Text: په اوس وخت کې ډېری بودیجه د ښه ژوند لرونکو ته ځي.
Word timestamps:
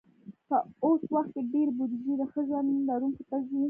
په 0.47 0.57
اوس 0.83 1.01
وخت 1.13 1.31
کې 1.33 1.41
ډېری 1.51 1.71
بودیجه 1.77 2.13
د 2.19 2.23
ښه 2.31 2.41
ژوند 2.47 2.69
لرونکو 2.89 3.23
ته 3.29 3.37
ځي. 3.47 3.59